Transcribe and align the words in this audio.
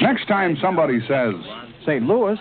Next 0.00 0.26
time 0.26 0.56
somebody 0.60 1.00
says 1.06 1.34
St. 1.84 2.04
Louis, 2.04 2.36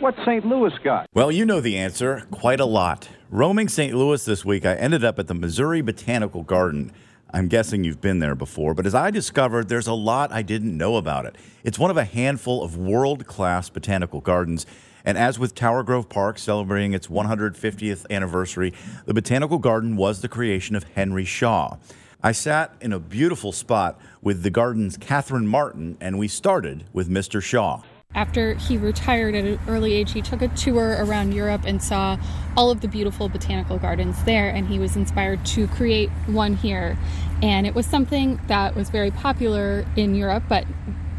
what's 0.00 0.18
St. 0.24 0.44
Louis 0.46 0.72
got? 0.82 1.08
Well, 1.12 1.30
you 1.30 1.44
know 1.44 1.60
the 1.60 1.76
answer 1.76 2.26
quite 2.30 2.60
a 2.60 2.64
lot. 2.64 3.08
Roaming 3.30 3.68
St. 3.68 3.94
Louis 3.94 4.24
this 4.24 4.44
week, 4.44 4.64
I 4.64 4.74
ended 4.74 5.04
up 5.04 5.18
at 5.18 5.26
the 5.26 5.34
Missouri 5.34 5.82
Botanical 5.82 6.42
Garden. 6.42 6.92
I'm 7.32 7.48
guessing 7.48 7.82
you've 7.82 8.00
been 8.00 8.20
there 8.20 8.36
before, 8.36 8.74
but 8.74 8.86
as 8.86 8.94
I 8.94 9.10
discovered, 9.10 9.68
there's 9.68 9.88
a 9.88 9.92
lot 9.92 10.32
I 10.32 10.42
didn't 10.42 10.76
know 10.76 10.96
about 10.96 11.26
it. 11.26 11.34
It's 11.64 11.78
one 11.78 11.90
of 11.90 11.96
a 11.96 12.04
handful 12.04 12.62
of 12.62 12.76
world 12.76 13.26
class 13.26 13.68
botanical 13.68 14.20
gardens. 14.20 14.66
And 15.04 15.18
as 15.18 15.38
with 15.38 15.54
Tower 15.54 15.82
Grove 15.82 16.08
Park 16.08 16.38
celebrating 16.38 16.94
its 16.94 17.08
150th 17.08 18.06
anniversary, 18.08 18.72
the 19.04 19.12
Botanical 19.12 19.58
Garden 19.58 19.96
was 19.96 20.22
the 20.22 20.28
creation 20.28 20.76
of 20.76 20.84
Henry 20.94 21.24
Shaw. 21.24 21.76
I 22.24 22.32
sat 22.32 22.72
in 22.80 22.94
a 22.94 22.98
beautiful 22.98 23.52
spot 23.52 24.00
with 24.22 24.44
the 24.44 24.48
garden's 24.48 24.96
Catherine 24.96 25.46
Martin, 25.46 25.98
and 26.00 26.18
we 26.18 26.26
started 26.26 26.84
with 26.90 27.06
Mr. 27.06 27.42
Shaw. 27.42 27.82
After 28.14 28.54
he 28.54 28.78
retired 28.78 29.34
at 29.34 29.44
an 29.44 29.60
early 29.68 29.92
age, 29.92 30.12
he 30.12 30.22
took 30.22 30.40
a 30.40 30.48
tour 30.48 30.96
around 30.98 31.34
Europe 31.34 31.64
and 31.66 31.82
saw 31.82 32.16
all 32.56 32.70
of 32.70 32.80
the 32.80 32.88
beautiful 32.88 33.28
botanical 33.28 33.78
gardens 33.78 34.24
there, 34.24 34.48
and 34.48 34.66
he 34.66 34.78
was 34.78 34.96
inspired 34.96 35.44
to 35.44 35.68
create 35.68 36.08
one 36.24 36.54
here. 36.54 36.96
And 37.42 37.66
it 37.66 37.74
was 37.74 37.84
something 37.84 38.40
that 38.46 38.74
was 38.74 38.88
very 38.88 39.10
popular 39.10 39.84
in 39.94 40.14
Europe, 40.14 40.44
but 40.48 40.64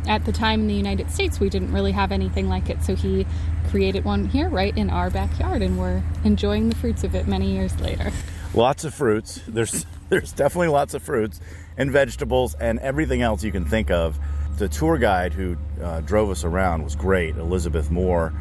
at 0.08 0.26
the 0.26 0.32
time 0.32 0.62
in 0.62 0.68
the 0.68 0.74
United 0.74 1.12
States, 1.12 1.40
we 1.40 1.50
didn't 1.50 1.72
really 1.72 1.92
have 1.92 2.12
anything 2.12 2.50
like 2.50 2.68
it. 2.68 2.82
So 2.82 2.96
he 2.96 3.28
created 3.70 4.06
one 4.06 4.26
here 4.30 4.50
right 4.50 4.76
in 4.76 4.90
our 4.90 5.12
backyard, 5.12 5.62
and 5.62 5.78
we're 5.78 6.02
enjoying 6.24 6.70
the 6.70 6.76
fruits 6.76 7.04
of 7.04 7.14
it 7.14 7.28
many 7.28 7.52
years 7.52 7.80
later. 7.80 8.12
lots 8.56 8.84
of 8.84 8.96
fruits. 8.96 9.42
There's 9.48 9.86
there's 10.10 10.32
definitely 10.32 10.68
lots 10.70 10.94
of 10.94 11.04
fruits 11.04 11.40
and 11.78 11.92
vegetables 11.92 12.56
and 12.56 12.80
everything 12.80 13.22
else 13.22 13.44
you 13.44 13.52
can 13.52 13.66
think 13.66 13.90
of. 13.92 14.18
The 14.58 14.70
tour 14.70 14.98
guide 14.98 15.34
who 15.34 15.58
uh, 15.82 16.02
drove 16.02 16.30
us 16.30 16.44
around 16.44 16.84
was 16.84 16.96
great, 16.96 17.36
Elizabeth 17.36 17.92
Moore, 17.92 18.34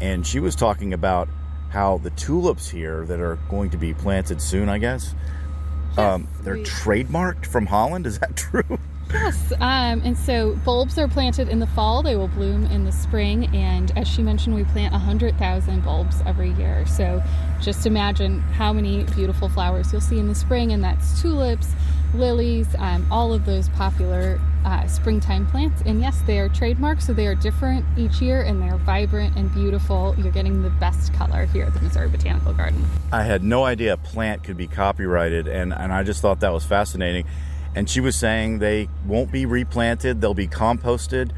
and 0.00 0.26
she 0.26 0.38
was 0.38 0.54
talking 0.54 0.92
about 0.92 1.28
how 1.70 1.98
the 1.98 2.10
tulips 2.10 2.68
here 2.68 3.04
that 3.06 3.20
are 3.20 3.36
going 3.50 3.70
to 3.70 3.76
be 3.76 3.92
planted 3.92 4.40
soon, 4.40 4.68
I 4.68 4.78
guess, 4.78 5.14
um, 5.96 6.28
they're 6.42 6.54
we- 6.54 6.64
trademarked 6.64 7.46
from 7.46 7.66
Holland. 7.66 8.06
Is 8.06 8.18
that 8.20 8.36
true? 8.36 8.78
Yes, 9.12 9.52
um, 9.60 10.02
and 10.04 10.18
so 10.18 10.54
bulbs 10.64 10.98
are 10.98 11.08
planted 11.08 11.48
in 11.48 11.60
the 11.60 11.66
fall, 11.66 12.02
they 12.02 12.14
will 12.14 12.28
bloom 12.28 12.66
in 12.66 12.84
the 12.84 12.92
spring, 12.92 13.46
and 13.54 13.96
as 13.96 14.06
she 14.06 14.22
mentioned, 14.22 14.54
we 14.54 14.64
plant 14.64 14.92
100,000 14.92 15.82
bulbs 15.82 16.20
every 16.26 16.50
year. 16.52 16.84
So 16.86 17.22
just 17.60 17.86
imagine 17.86 18.40
how 18.40 18.72
many 18.72 19.04
beautiful 19.04 19.48
flowers 19.48 19.92
you'll 19.92 20.02
see 20.02 20.18
in 20.18 20.28
the 20.28 20.34
spring, 20.34 20.72
and 20.72 20.84
that's 20.84 21.22
tulips, 21.22 21.68
lilies, 22.14 22.68
um, 22.78 23.06
all 23.10 23.32
of 23.32 23.46
those 23.46 23.70
popular 23.70 24.40
uh, 24.64 24.86
springtime 24.86 25.46
plants. 25.46 25.82
And 25.86 26.00
yes, 26.00 26.20
they 26.26 26.38
are 26.38 26.50
trademarked, 26.50 27.02
so 27.02 27.14
they 27.14 27.26
are 27.26 27.34
different 27.34 27.86
each 27.96 28.20
year, 28.20 28.42
and 28.42 28.60
they're 28.60 28.76
vibrant 28.76 29.36
and 29.36 29.52
beautiful. 29.54 30.14
You're 30.18 30.32
getting 30.32 30.62
the 30.62 30.70
best 30.70 31.14
color 31.14 31.46
here 31.46 31.64
at 31.64 31.74
the 31.74 31.80
Missouri 31.80 32.08
Botanical 32.08 32.52
Garden. 32.52 32.84
I 33.10 33.22
had 33.22 33.42
no 33.42 33.64
idea 33.64 33.94
a 33.94 33.96
plant 33.96 34.44
could 34.44 34.58
be 34.58 34.66
copyrighted, 34.66 35.48
and, 35.48 35.72
and 35.72 35.92
I 35.92 36.02
just 36.02 36.20
thought 36.20 36.40
that 36.40 36.52
was 36.52 36.64
fascinating. 36.64 37.24
And 37.78 37.88
she 37.88 38.00
was 38.00 38.16
saying 38.16 38.58
they 38.58 38.88
won't 39.06 39.30
be 39.30 39.46
replanted, 39.46 40.20
they'll 40.20 40.34
be 40.34 40.48
composted. 40.48 41.30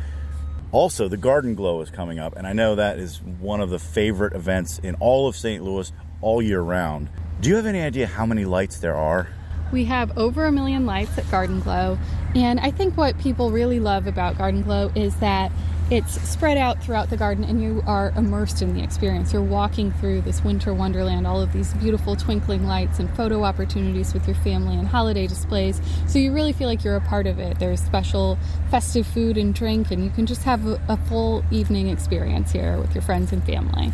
Also, 0.72 1.06
the 1.06 1.18
Garden 1.18 1.54
Glow 1.54 1.82
is 1.82 1.90
coming 1.90 2.18
up, 2.18 2.34
and 2.34 2.46
I 2.46 2.54
know 2.54 2.76
that 2.76 2.98
is 2.98 3.20
one 3.20 3.60
of 3.60 3.68
the 3.68 3.78
favorite 3.78 4.32
events 4.32 4.78
in 4.78 4.94
all 5.00 5.28
of 5.28 5.36
St. 5.36 5.62
Louis 5.62 5.92
all 6.22 6.40
year 6.40 6.62
round. 6.62 7.10
Do 7.42 7.50
you 7.50 7.56
have 7.56 7.66
any 7.66 7.82
idea 7.82 8.06
how 8.06 8.24
many 8.24 8.46
lights 8.46 8.78
there 8.78 8.96
are? 8.96 9.28
We 9.70 9.84
have 9.84 10.16
over 10.16 10.46
a 10.46 10.50
million 10.50 10.86
lights 10.86 11.18
at 11.18 11.30
Garden 11.30 11.60
Glow, 11.60 11.98
and 12.34 12.58
I 12.58 12.70
think 12.70 12.96
what 12.96 13.18
people 13.18 13.50
really 13.50 13.78
love 13.78 14.06
about 14.06 14.38
Garden 14.38 14.62
Glow 14.62 14.90
is 14.94 15.14
that 15.16 15.52
it's 15.90 16.20
spread 16.28 16.56
out 16.56 16.80
throughout 16.82 17.10
the 17.10 17.16
garden 17.16 17.42
and 17.42 17.60
you 17.60 17.82
are 17.84 18.12
immersed 18.16 18.62
in 18.62 18.74
the 18.74 18.82
experience. 18.82 19.32
You're 19.32 19.42
walking 19.42 19.90
through 19.90 20.20
this 20.20 20.44
winter 20.44 20.72
wonderland, 20.72 21.26
all 21.26 21.42
of 21.42 21.52
these 21.52 21.74
beautiful 21.74 22.14
twinkling 22.14 22.64
lights 22.64 23.00
and 23.00 23.10
photo 23.16 23.42
opportunities 23.42 24.14
with 24.14 24.24
your 24.28 24.36
family 24.36 24.76
and 24.76 24.86
holiday 24.86 25.26
displays. 25.26 25.80
So 26.06 26.20
you 26.20 26.32
really 26.32 26.52
feel 26.52 26.68
like 26.68 26.84
you're 26.84 26.94
a 26.94 27.00
part 27.00 27.26
of 27.26 27.40
it. 27.40 27.58
There's 27.58 27.80
special 27.80 28.38
festive 28.70 29.04
food 29.04 29.36
and 29.36 29.52
drink, 29.52 29.90
and 29.90 30.04
you 30.04 30.10
can 30.10 30.26
just 30.26 30.44
have 30.44 30.64
a, 30.64 30.80
a 30.88 30.96
full 30.96 31.44
evening 31.50 31.88
experience 31.88 32.52
here 32.52 32.78
with 32.78 32.94
your 32.94 33.02
friends 33.02 33.32
and 33.32 33.44
family. 33.44 33.90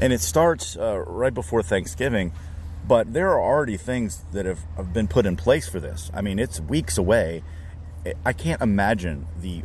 And 0.00 0.12
it 0.12 0.20
starts 0.20 0.76
uh, 0.76 1.04
right 1.06 1.32
before 1.32 1.62
Thanksgiving, 1.62 2.32
but 2.88 3.12
there 3.12 3.30
are 3.30 3.40
already 3.40 3.76
things 3.76 4.24
that 4.32 4.46
have, 4.46 4.64
have 4.76 4.92
been 4.92 5.06
put 5.06 5.26
in 5.26 5.36
place 5.36 5.68
for 5.68 5.78
this. 5.78 6.10
I 6.12 6.22
mean, 6.22 6.40
it's 6.40 6.60
weeks 6.60 6.98
away. 6.98 7.44
I 8.24 8.32
can't 8.32 8.60
imagine 8.60 9.26
the 9.40 9.62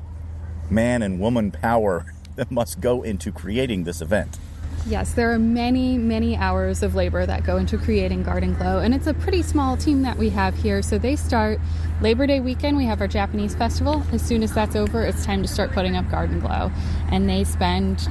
man 0.72 1.02
and 1.02 1.20
woman 1.20 1.52
power 1.52 2.06
that 2.36 2.50
must 2.50 2.80
go 2.80 3.04
into 3.04 3.32
creating 3.32 3.84
this 3.84 4.02
event. 4.02 4.40
Yes, 4.88 5.14
there 5.14 5.32
are 5.32 5.38
many, 5.38 6.00
many 6.00 6.36
hours 6.36 6.82
of 6.82 6.96
labor 6.96 7.24
that 7.28 7.44
go 7.44 7.58
into 7.58 7.78
creating 7.78 8.24
Garden 8.24 8.56
Glow, 8.56 8.80
and 8.80 8.96
it's 8.96 9.06
a 9.06 9.14
pretty 9.14 9.44
small 9.44 9.78
team 9.78 10.02
that 10.02 10.18
we 10.18 10.32
have 10.32 10.56
here. 10.56 10.82
So 10.82 10.98
they 10.98 11.16
start 11.16 11.60
Labor 12.02 12.26
Day 12.26 12.40
weekend, 12.40 12.78
we 12.78 12.86
have 12.86 13.00
our 13.00 13.08
Japanese 13.08 13.54
festival. 13.54 14.04
As 14.12 14.24
soon 14.24 14.42
as 14.42 14.52
that's 14.54 14.76
over, 14.76 15.06
it's 15.06 15.24
time 15.24 15.44
to 15.44 15.48
start 15.48 15.72
putting 15.72 15.96
up 15.96 16.10
Garden 16.10 16.40
Glow. 16.40 16.72
And 17.12 17.30
they 17.30 17.44
spend 17.44 18.10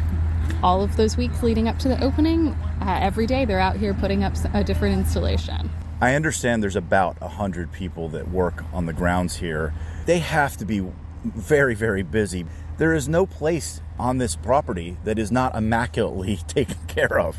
all 0.63 0.83
of 0.83 0.97
those 0.97 1.17
weeks 1.17 1.43
leading 1.43 1.67
up 1.67 1.79
to 1.81 1.89
the 1.89 2.01
opening. 2.05 2.49
Uh, 2.81 2.99
every 3.01 3.27
day 3.27 3.45
they're 3.45 3.59
out 3.59 3.77
here 3.77 3.93
putting 3.93 4.23
up 4.23 4.35
a 4.55 4.63
different 4.63 4.97
installation. 4.97 5.71
I 6.01 6.15
understand 6.15 6.63
there's 6.63 6.77
about 6.77 7.21
100 7.21 7.73
people 7.73 8.09
that 8.11 8.31
work 8.31 8.65
on 8.73 8.87
the 8.87 8.93
grounds 8.93 9.37
here. 9.37 9.75
They 10.07 10.21
have 10.21 10.57
to 10.59 10.65
be 10.65 10.87
very, 11.25 11.75
very 11.75 12.03
busy. 12.03 12.47
There 12.79 12.95
is 12.95 13.09
no 13.09 13.27
place 13.27 13.81
on 13.99 14.19
this 14.19 14.37
property 14.37 14.97
that 15.05 15.19
is 15.19 15.31
not 15.31 15.55
immaculately 15.55 16.37
taken 16.47 16.79
care 16.87 17.19
of. 17.19 17.37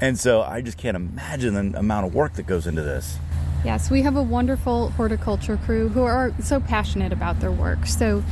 And 0.00 0.18
so 0.18 0.42
I 0.42 0.60
just 0.60 0.76
can't 0.76 0.96
imagine 0.96 1.72
the 1.72 1.78
amount 1.78 2.06
of 2.06 2.14
work 2.14 2.34
that 2.34 2.46
goes 2.46 2.66
into 2.66 2.82
this. 2.82 3.18
Yes, 3.64 3.90
we 3.90 4.02
have 4.02 4.16
a 4.16 4.22
wonderful 4.22 4.90
horticulture 4.90 5.56
crew 5.56 5.88
who 5.88 6.02
are 6.02 6.34
so 6.42 6.60
passionate 6.60 7.12
about 7.12 7.40
their 7.40 7.52
work. 7.52 7.86
So 7.86 8.22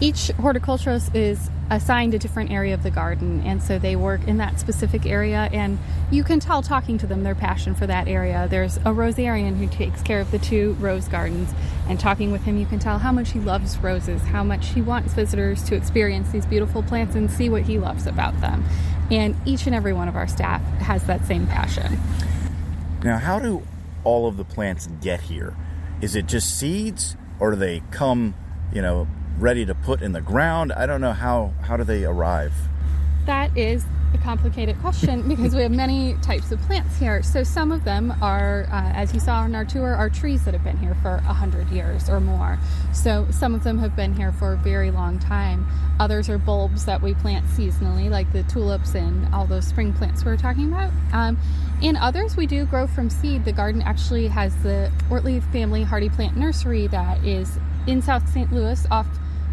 each 0.00 0.28
horticulturist 0.28 1.14
is 1.14 1.50
assigned 1.70 2.14
a 2.14 2.18
different 2.18 2.50
area 2.50 2.72
of 2.72 2.82
the 2.82 2.90
garden, 2.90 3.42
and 3.44 3.62
so 3.62 3.78
they 3.78 3.94
work 3.94 4.26
in 4.26 4.38
that 4.38 4.58
specific 4.58 5.04
area. 5.04 5.50
And 5.52 5.78
you 6.10 6.24
can 6.24 6.40
tell 6.40 6.62
talking 6.62 6.96
to 6.98 7.06
them 7.06 7.24
their 7.24 7.34
passion 7.34 7.74
for 7.74 7.86
that 7.86 8.08
area. 8.08 8.46
There's 8.48 8.78
a 8.78 8.90
rosarian 8.90 9.58
who 9.58 9.66
takes 9.66 10.00
care 10.02 10.20
of 10.20 10.30
the 10.30 10.38
two 10.38 10.74
rose 10.80 11.08
gardens, 11.08 11.52
and 11.88 12.00
talking 12.00 12.32
with 12.32 12.44
him, 12.44 12.56
you 12.56 12.64
can 12.64 12.78
tell 12.78 12.98
how 12.98 13.12
much 13.12 13.32
he 13.32 13.40
loves 13.40 13.76
roses, 13.78 14.22
how 14.22 14.42
much 14.42 14.68
he 14.68 14.80
wants 14.80 15.12
visitors 15.14 15.62
to 15.64 15.74
experience 15.74 16.30
these 16.30 16.46
beautiful 16.46 16.82
plants 16.82 17.14
and 17.14 17.30
see 17.30 17.50
what 17.50 17.62
he 17.62 17.78
loves 17.78 18.06
about 18.06 18.40
them. 18.40 18.64
And 19.10 19.36
each 19.44 19.66
and 19.66 19.74
every 19.74 19.92
one 19.92 20.08
of 20.08 20.16
our 20.16 20.28
staff 20.28 20.62
has 20.78 21.04
that 21.04 21.24
same 21.24 21.46
passion. 21.46 21.98
Now, 23.02 23.18
how 23.18 23.38
do 23.38 23.62
all 24.04 24.26
of 24.26 24.36
the 24.36 24.44
plants 24.44 24.88
get 25.00 25.22
here? 25.22 25.56
Is 26.00 26.14
it 26.14 26.26
just 26.26 26.58
seeds, 26.58 27.16
or 27.40 27.50
do 27.50 27.56
they 27.56 27.82
come, 27.90 28.34
you 28.72 28.80
know, 28.80 29.06
ready 29.40 29.64
to 29.66 29.74
put 29.74 30.02
in 30.02 30.12
the 30.12 30.20
ground? 30.20 30.72
I 30.72 30.86
don't 30.86 31.00
know 31.00 31.12
how 31.12 31.52
how 31.62 31.76
do 31.76 31.84
they 31.84 32.04
arrive. 32.04 32.52
That 33.26 33.56
is 33.56 33.84
a 34.14 34.18
complicated 34.18 34.78
question 34.80 35.28
because 35.28 35.54
we 35.54 35.62
have 35.62 35.70
many 35.70 36.14
types 36.22 36.50
of 36.50 36.60
plants 36.62 36.96
here. 36.98 37.22
So 37.22 37.42
some 37.42 37.70
of 37.70 37.84
them 37.84 38.14
are, 38.22 38.66
uh, 38.70 38.92
as 38.94 39.12
you 39.12 39.20
saw 39.20 39.40
on 39.40 39.54
our 39.54 39.64
tour, 39.64 39.94
are 39.94 40.08
trees 40.08 40.44
that 40.44 40.54
have 40.54 40.64
been 40.64 40.78
here 40.78 40.94
for 41.02 41.16
a 41.16 41.34
hundred 41.34 41.68
years 41.68 42.08
or 42.08 42.20
more. 42.20 42.58
So 42.92 43.26
some 43.30 43.54
of 43.54 43.64
them 43.64 43.78
have 43.78 43.94
been 43.94 44.14
here 44.14 44.32
for 44.32 44.54
a 44.54 44.56
very 44.56 44.90
long 44.90 45.18
time. 45.18 45.66
Others 46.00 46.28
are 46.28 46.38
bulbs 46.38 46.86
that 46.86 47.02
we 47.02 47.14
plant 47.14 47.44
seasonally, 47.46 48.08
like 48.10 48.32
the 48.32 48.44
tulips 48.44 48.94
and 48.94 49.32
all 49.34 49.46
those 49.46 49.66
spring 49.66 49.92
plants 49.92 50.24
we 50.24 50.30
were 50.30 50.36
talking 50.36 50.72
about. 50.72 50.90
Um, 51.12 51.38
and 51.82 51.96
others 51.96 52.36
we 52.36 52.46
do 52.46 52.64
grow 52.64 52.86
from 52.86 53.10
seed. 53.10 53.44
The 53.44 53.52
garden 53.52 53.82
actually 53.82 54.28
has 54.28 54.56
the 54.62 54.90
Oertli 55.10 55.42
Family 55.52 55.82
Hardy 55.82 56.08
Plant 56.08 56.36
Nursery 56.36 56.86
that 56.88 57.22
is 57.24 57.58
in 57.86 58.02
South 58.02 58.28
St. 58.32 58.52
Louis 58.52 58.86
off 58.90 59.06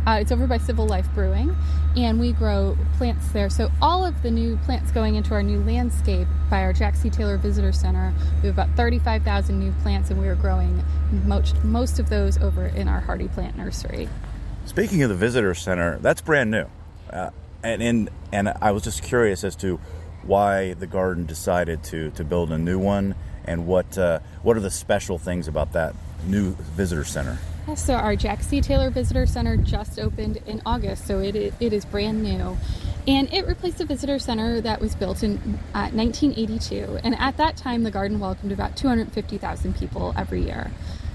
uh, 0.07 0.19
it's 0.21 0.31
over 0.31 0.45
by 0.45 0.57
Civil 0.57 0.85
Life 0.85 1.07
Brewing, 1.15 1.55
and 1.95 2.19
we 2.19 2.31
grow 2.31 2.77
plants 2.97 3.27
there. 3.29 3.49
So 3.49 3.71
all 3.81 4.05
of 4.05 4.21
the 4.21 4.29
new 4.29 4.57
plants 4.57 4.91
going 4.91 5.15
into 5.15 5.33
our 5.33 5.41
new 5.41 5.61
landscape 5.63 6.27
by 6.49 6.61
our 6.61 6.73
Jack 6.73 6.95
C. 6.95 7.09
Taylor 7.09 7.37
Visitor 7.37 7.71
Center, 7.71 8.13
we 8.41 8.47
have 8.47 8.57
about 8.57 8.75
35,000 8.75 9.59
new 9.59 9.71
plants, 9.81 10.11
and 10.11 10.21
we 10.21 10.27
are 10.27 10.35
growing 10.35 10.83
most 11.25 11.63
most 11.63 11.97
of 11.99 12.09
those 12.09 12.37
over 12.37 12.67
in 12.67 12.87
our 12.87 12.99
Hardy 12.99 13.27
Plant 13.27 13.57
Nursery. 13.57 14.07
Speaking 14.65 15.01
of 15.03 15.09
the 15.09 15.15
visitor 15.15 15.53
center, 15.55 15.97
that's 15.99 16.21
brand 16.21 16.51
new, 16.51 16.65
uh, 17.11 17.31
and 17.63 17.81
in, 17.81 18.09
and 18.31 18.49
I 18.61 18.71
was 18.71 18.83
just 18.83 19.03
curious 19.03 19.43
as 19.43 19.55
to 19.57 19.79
why 20.23 20.73
the 20.73 20.87
garden 20.87 21.25
decided 21.25 21.83
to 21.85 22.11
to 22.11 22.23
build 22.23 22.51
a 22.51 22.57
new 22.59 22.77
one, 22.77 23.15
and 23.45 23.65
what 23.65 23.97
uh, 23.97 24.19
what 24.43 24.55
are 24.55 24.61
the 24.61 24.71
special 24.71 25.17
things 25.17 25.47
about 25.47 25.73
that 25.73 25.95
new 26.27 26.55
visitor 26.75 27.03
center. 27.03 27.39
So 27.73 27.95
our 27.95 28.15
Jack 28.15 28.43
C. 28.43 28.61
Taylor 28.61 28.91
Visitor 28.91 29.25
Center 29.25 29.57
just 29.57 29.99
opened 29.99 30.37
in 30.45 30.61
August, 30.67 31.07
so 31.07 31.19
it, 31.19 31.35
it 31.35 31.73
is 31.73 31.83
brand 31.83 32.21
new. 32.21 32.57
And 33.07 33.31
it 33.33 33.47
replaced 33.47 33.81
a 33.81 33.85
visitor 33.85 34.19
center 34.19 34.61
that 34.61 34.79
was 34.79 34.93
built 34.95 35.23
in 35.23 35.37
uh, 35.73 35.89
1982. 35.89 36.99
And 37.03 37.15
at 37.19 37.37
that 37.37 37.57
time, 37.57 37.83
the 37.83 37.91
garden 37.91 38.19
welcomed 38.19 38.51
about 38.51 38.77
250,000 38.77 39.75
people 39.75 40.13
every 40.15 40.43
year. 40.43 40.71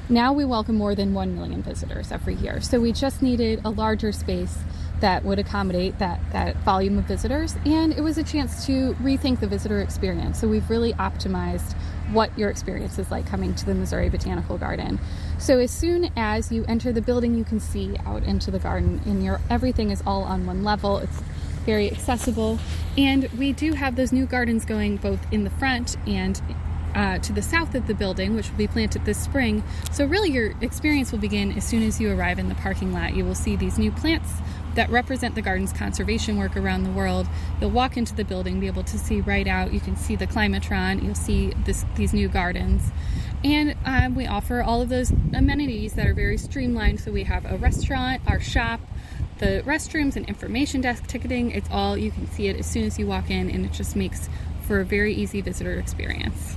Now 0.09 0.33
we 0.33 0.45
welcome 0.45 0.75
more 0.75 0.97
than 0.97 1.15
1 1.15 1.37
million 1.37 1.63
visitors 1.63 2.11
every 2.11 2.35
year. 2.35 2.61
So 2.61 2.81
we 2.81 2.93
just 2.93 3.23
needed 3.23 3.61
a 3.65 3.71
larger 3.71 4.11
space 4.11 4.59
that 4.99 5.25
would 5.25 5.39
accommodate 5.39 5.99
that, 6.01 6.21
that 6.33 6.57
volume 6.59 6.99
of 6.99 7.05
visitors. 7.05 7.55
And 7.65 7.93
it 7.93 8.03
was 8.03 8.19
a 8.19 8.25
chance 8.25 8.67
to 8.67 8.95
rethink 8.95 9.39
the 9.39 9.47
visitor 9.47 9.81
experience. 9.81 10.41
So 10.41 10.49
we've 10.49 10.69
really 10.69 10.95
optimized 10.95 11.75
what 12.13 12.37
your 12.39 12.51
experience 12.51 12.99
is 12.99 13.11
like 13.11 13.27
coming 13.27 13.55
to 13.55 13.67
the 13.67 13.75
Missouri 13.75 14.09
Botanical 14.09 14.59
Garden. 14.59 14.99
So 15.39 15.59
as 15.59 15.71
soon 15.71 16.11
as 16.17 16.53
you 16.53 16.65
enter 16.69 16.93
the 16.93 17.03
building, 17.03 17.35
you 17.35 17.45
can 17.45 17.61
see 17.61 17.97
out 18.05 18.23
into 18.25 18.51
the 18.51 18.59
garden, 18.59 19.01
and 19.07 19.25
your 19.25 19.41
everything 19.49 19.91
is 19.91 20.03
all 20.07 20.23
on 20.23 20.47
one 20.47 20.65
level. 20.65 20.99
It's 20.99 21.23
very 21.65 21.91
accessible, 21.91 22.59
and 22.97 23.29
we 23.39 23.53
do 23.53 23.73
have 23.73 23.97
those 23.97 24.13
new 24.13 24.27
gardens 24.27 24.65
going 24.65 24.97
both 24.97 25.21
in 25.33 25.45
the 25.45 25.51
front 25.51 25.97
and 26.07 26.41
uh, 26.95 27.19
to 27.19 27.33
the 27.33 27.43
south 27.43 27.75
of 27.75 27.87
the 27.87 27.95
building, 27.95 28.35
which 28.35 28.51
will 28.51 28.59
be 28.59 28.67
planted 28.67 29.05
this 29.05 29.19
spring. 29.19 29.63
So, 29.93 30.05
really, 30.05 30.31
your 30.31 30.55
experience 30.61 31.13
will 31.13 31.21
begin 31.21 31.53
as 31.53 31.65
soon 31.65 31.83
as 31.83 32.01
you 32.01 32.13
arrive 32.13 32.39
in 32.39 32.49
the 32.49 32.55
parking 32.57 32.93
lot. 32.93 33.15
You 33.15 33.25
will 33.25 33.35
see 33.35 33.57
these 33.57 33.79
new 33.79 33.93
plants 33.93 34.31
that 34.75 34.91
represent 34.91 35.35
the 35.35 35.43
garden's 35.43 35.73
conservation 35.73 36.37
work 36.37 36.57
around 36.57 36.85
the 36.85 36.91
world. 36.91 37.27
You'll 37.61 37.71
walk 37.71 37.97
into 37.97 38.15
the 38.15 38.25
building, 38.25 38.61
be 38.61 38.67
able 38.67 38.85
to 38.85 38.99
see 38.99 39.21
right 39.21 39.47
out. 39.47 39.73
You 39.73 39.81
can 39.81 39.97
see 39.97 40.17
the 40.17 40.27
climatron. 40.27 41.03
You'll 41.03 41.15
see 41.15 41.53
this, 41.65 41.85
these 41.97 42.13
new 42.13 42.29
gardens. 42.29 42.91
And 43.43 43.75
um, 43.85 44.15
we 44.15 44.27
offer 44.27 44.63
all 44.63 44.83
of 44.83 44.91
those 44.91 45.11
amenities 45.11 45.95
that 45.95 46.07
are 46.07 46.15
very 46.15 46.37
streamlined. 46.37 47.01
So 47.01 47.11
we 47.11 47.25
have 47.25 47.51
a 47.51 47.57
restaurant, 47.57 48.23
our 48.27 48.41
shop, 48.41 48.81
the 49.39 49.63
restrooms, 49.65 50.17
and 50.17 50.29
information 50.29 50.83
desk 50.83 51.07
ticketing. 51.07 51.51
It's 51.51 51.69
all, 51.71 51.97
you 51.97 52.11
can 52.11 52.31
see 52.31 52.49
it 52.49 52.57
as 52.57 52.67
soon 52.67 52.85
as 52.85 52.99
you 52.99 53.07
walk 53.07 53.31
in, 53.31 53.51
and 53.51 53.65
it 53.65 53.73
just 53.73 53.97
makes 53.97 54.29
for 54.63 54.81
a 54.81 54.85
very 54.85 55.15
easy 55.15 55.41
visitor 55.41 55.79
experience. 55.79 56.55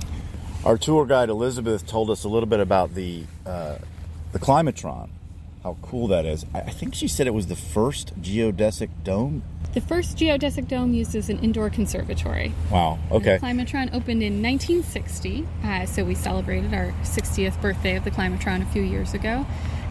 Our 0.64 0.78
tour 0.78 1.04
guide 1.04 1.30
Elizabeth 1.30 1.86
told 1.86 2.10
us 2.10 2.24
a 2.24 2.28
little 2.28 2.48
bit 2.48 2.60
about 2.60 2.94
the 2.94 3.24
uh, 3.44 3.76
the 4.32 4.38
climatron 4.38 5.10
how 5.64 5.76
cool 5.80 6.06
that 6.08 6.26
is. 6.26 6.44
I 6.54 6.60
think 6.60 6.94
she 6.94 7.08
said 7.08 7.26
it 7.26 7.32
was 7.32 7.46
the 7.46 7.56
first 7.56 8.20
geodesic 8.20 8.90
dome. 9.02 9.42
The 9.72 9.80
first 9.80 10.16
geodesic 10.18 10.68
dome 10.68 10.92
used 10.92 11.16
as 11.16 11.30
an 11.30 11.38
indoor 11.40 11.70
conservatory. 11.70 12.52
Wow. 12.70 12.98
Okay. 13.10 13.38
The 13.38 13.46
Climatron 13.46 13.88
opened 13.94 14.22
in 14.22 14.42
1960, 14.42 15.48
uh, 15.64 15.86
so 15.86 16.04
we 16.04 16.14
celebrated 16.14 16.72
our 16.74 16.92
60th 17.02 17.60
birthday 17.62 17.96
of 17.96 18.04
the 18.04 18.10
Climatron 18.10 18.62
a 18.62 18.66
few 18.66 18.82
years 18.82 19.14
ago, 19.14 19.46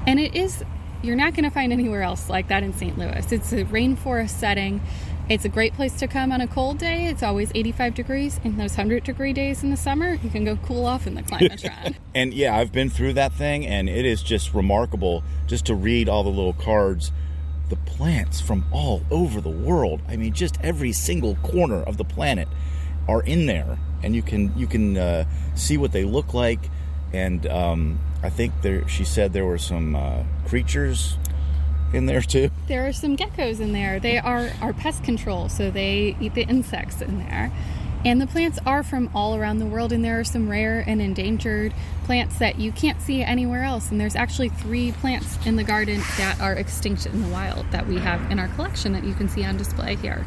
and 0.07 0.19
it 0.19 0.35
is. 0.35 0.63
You're 1.01 1.17
not 1.17 1.33
going 1.33 1.43
to 1.43 1.49
find 1.49 1.73
anywhere 1.73 2.01
else 2.01 2.29
like 2.29 2.47
that 2.47 2.63
in 2.63 2.71
St. 2.71 2.97
Louis. 2.97 3.29
It's 3.29 3.51
a 3.51 3.65
rainforest 3.65 4.29
setting. 4.29 4.79
It's 5.29 5.45
a 5.45 5.49
great 5.49 5.73
place 5.73 5.97
to 5.99 6.07
come 6.07 6.33
on 6.33 6.41
a 6.41 6.47
cold 6.47 6.79
day. 6.79 7.05
It's 7.05 7.23
always 7.23 7.49
85 7.55 7.95
degrees. 7.95 8.41
In 8.43 8.57
those 8.57 8.71
100 8.71 9.05
degree 9.05 9.31
days 9.31 9.63
in 9.63 9.69
the 9.69 9.77
summer, 9.77 10.15
you 10.15 10.29
can 10.29 10.43
go 10.43 10.57
cool 10.57 10.85
off 10.85 11.07
in 11.07 11.15
the 11.15 11.23
Climatron. 11.23 11.95
and 12.15 12.33
yeah, 12.33 12.57
I've 12.57 12.73
been 12.73 12.89
through 12.89 13.13
that 13.13 13.31
thing, 13.31 13.65
and 13.65 13.87
it 13.87 14.05
is 14.05 14.21
just 14.21 14.53
remarkable 14.53 15.23
just 15.47 15.65
to 15.67 15.75
read 15.75 16.09
all 16.09 16.23
the 16.23 16.29
little 16.29 16.53
cards. 16.53 17.13
The 17.69 17.77
plants 17.77 18.41
from 18.41 18.65
all 18.69 19.03
over 19.09 19.39
the 19.39 19.49
world. 19.49 20.01
I 20.09 20.17
mean, 20.17 20.33
just 20.33 20.59
every 20.61 20.91
single 20.91 21.35
corner 21.35 21.81
of 21.81 21.95
the 21.95 22.03
planet 22.03 22.49
are 23.07 23.23
in 23.23 23.45
there, 23.45 23.79
and 24.03 24.13
you 24.13 24.21
can 24.21 24.51
you 24.57 24.67
can 24.67 24.97
uh, 24.97 25.25
see 25.55 25.77
what 25.77 25.93
they 25.93 26.03
look 26.03 26.33
like. 26.33 26.69
And 27.13 27.47
um, 27.47 27.99
I 28.21 28.29
think 28.29 28.61
there, 28.61 28.85
she 28.89 29.05
said 29.05 29.31
there 29.31 29.45
were 29.45 29.57
some 29.57 29.95
uh, 29.95 30.23
creatures 30.45 31.17
in 31.93 32.05
there 32.05 32.21
too? 32.21 32.49
There 32.67 32.87
are 32.87 32.93
some 32.93 33.15
geckos 33.15 33.59
in 33.59 33.73
there. 33.73 33.99
They 33.99 34.17
are 34.17 34.51
our 34.61 34.73
pest 34.73 35.03
control, 35.03 35.49
so 35.49 35.69
they 35.69 36.15
eat 36.19 36.33
the 36.33 36.43
insects 36.43 37.01
in 37.01 37.19
there. 37.19 37.51
And 38.05 38.19
the 38.19 38.27
plants 38.27 38.59
are 38.65 38.83
from 38.83 39.09
all 39.15 39.35
around 39.35 39.59
the 39.59 39.65
world, 39.65 39.93
and 39.93 40.03
there 40.03 40.19
are 40.19 40.25
some 40.25 40.49
rare 40.49 40.83
and 40.85 41.01
endangered 41.01 41.73
plants 42.03 42.37
that 42.39 42.59
you 42.59 42.73
can't 42.73 43.01
see 43.01 43.23
anywhere 43.23 43.63
else. 43.63 43.91
And 43.91 44.01
there's 44.01 44.15
actually 44.15 44.49
three 44.49 44.91
plants 44.91 45.37
in 45.45 45.55
the 45.55 45.63
garden 45.63 46.01
that 46.17 46.41
are 46.41 46.53
extinct 46.53 47.05
in 47.05 47.21
the 47.21 47.29
wild 47.29 47.65
that 47.71 47.87
we 47.87 47.99
have 47.99 48.29
in 48.29 48.39
our 48.39 48.49
collection 48.49 48.91
that 48.91 49.05
you 49.05 49.13
can 49.13 49.29
see 49.29 49.45
on 49.45 49.55
display 49.55 49.95
here. 49.95 50.25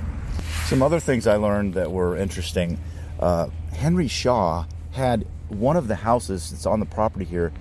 Some 0.64 0.82
other 0.82 1.00
things 1.00 1.26
I 1.26 1.36
learned 1.36 1.74
that 1.74 1.92
were 1.92 2.16
interesting. 2.16 2.78
Uh, 3.20 3.48
Henry 3.72 4.08
Shaw 4.08 4.64
had 4.92 5.26
one 5.48 5.76
of 5.76 5.86
the 5.86 5.96
houses 5.96 6.50
that's 6.50 6.64
on 6.64 6.80
the 6.80 6.86
property 6.86 7.26
here 7.26 7.52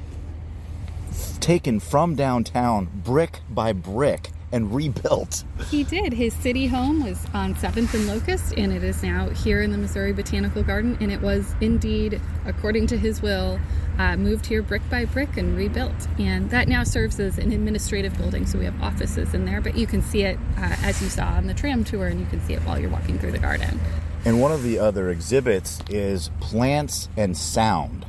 taken 1.40 1.80
from 1.80 2.16
downtown 2.16 2.90
brick 3.04 3.42
by 3.50 3.74
brick 3.74 4.32
and 4.52 4.74
rebuilt. 4.74 5.44
He 5.70 5.84
did. 5.84 6.14
His 6.14 6.34
city 6.34 6.68
home 6.68 7.04
was 7.04 7.26
on 7.34 7.56
7th 7.56 7.94
and 7.94 8.08
Locust, 8.08 8.54
and 8.58 8.72
it 8.72 8.84
is 8.84 9.04
now 9.04 9.30
here 9.30 9.62
in 9.62 9.72
the 9.72 9.78
Missouri 9.78 10.14
Botanical 10.14 10.64
Garden. 10.64 10.98
And 11.02 11.12
it 11.12 11.22
was 11.22 11.54
indeed, 11.62 12.22
according 12.46 12.88
to 12.88 12.98
his 12.98 13.22
will, 13.22 13.60
uh, 13.98 14.16
moved 14.16 14.46
here 14.46 14.62
brick 14.62 14.82
by 14.90 15.06
brick 15.06 15.36
and 15.38 15.58
rebuilt. 15.58 16.08
And 16.20 16.50
that 16.52 16.68
now 16.68 16.84
serves 16.84 17.20
as 17.20 17.38
an 17.38 17.52
administrative 17.52 18.18
building, 18.18 18.46
so 18.46 18.58
we 18.58 18.66
have 18.66 18.82
offices 18.82 19.34
in 19.34 19.46
there. 19.46 19.62
But 19.62 19.76
you 19.76 19.88
can 19.88 20.02
see 20.02 20.24
it 20.24 20.40
uh, 20.58 20.76
as 20.84 21.02
you 21.02 21.10
saw 21.10 21.26
on 21.34 21.48
the 21.48 21.54
tram 21.54 21.84
tour, 21.84 22.08
and 22.08 22.20
you 22.20 22.26
can 22.28 22.40
see 22.42 22.54
it 22.54 22.62
while 22.62 22.80
you're 22.80 22.90
walking 22.90 23.20
through 23.20 23.34
the 23.34 23.40
garden. 23.40 23.80
And 24.24 24.42
one 24.42 24.52
of 24.52 24.64
the 24.64 24.80
other 24.80 25.10
exhibits 25.10 25.82
is 25.90 26.32
plants 26.40 27.10
and 27.18 27.38
sound 27.38 28.06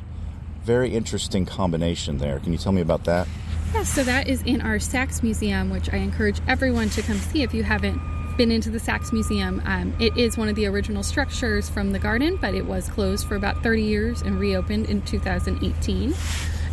very 0.67 0.91
interesting 0.91 1.47
combination 1.47 2.19
there. 2.19 2.41
Can 2.41 2.51
you 2.51 2.59
tell 2.59 2.73
me 2.73 2.83
about 2.83 3.05
that? 3.05 3.29
Yeah, 3.73 3.85
so 3.85 4.03
that 4.03 4.27
is 4.27 4.43
in 4.43 4.61
our 4.61 4.81
Sachs 4.81 5.23
Museum, 5.23 5.71
which 5.71 5.89
I 5.93 5.99
encourage 5.99 6.41
everyone 6.49 6.91
to 6.91 7.03
come 7.03 7.19
see 7.19 7.43
if 7.43 7.55
you 7.55 7.63
haven't 7.63 8.01
been 8.37 8.51
into 8.51 8.69
the 8.69 8.81
Sachs 8.81 9.13
Museum. 9.13 9.63
Um, 9.65 9.95
it 10.01 10.17
is 10.17 10.37
one 10.37 10.49
of 10.49 10.57
the 10.57 10.67
original 10.67 11.05
structures 11.05 11.69
from 11.71 11.93
the 11.93 12.01
garden, 12.01 12.37
but 12.41 12.53
it 12.55 12.67
was 12.67 12.89
closed 12.89 13.29
for 13.29 13.37
about 13.37 13.63
30 13.63 13.83
years 13.83 14.23
and 14.23 14.41
reopened 14.41 14.91
in 14.91 15.03
2018. 15.03 16.15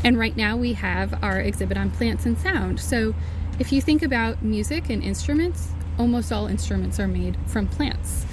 And 0.04 0.18
right 0.18 0.36
now 0.36 0.58
we 0.58 0.74
have 0.74 1.24
our 1.24 1.40
exhibit 1.40 1.78
on 1.78 1.92
plants 1.92 2.26
and 2.26 2.38
sound. 2.38 2.80
So 2.80 3.14
if 3.60 3.72
you 3.72 3.80
think 3.80 4.02
about 4.02 4.42
music 4.42 4.90
and 4.90 5.04
instruments, 5.04 5.70
almost 6.00 6.32
all 6.32 6.48
instruments 6.48 7.00
are 7.00 7.08
made 7.08 7.38
from 7.46 7.68
plants. 7.68 8.26